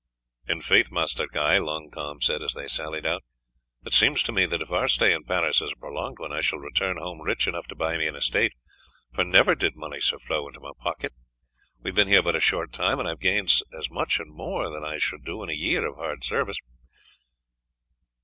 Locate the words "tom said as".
1.91-2.55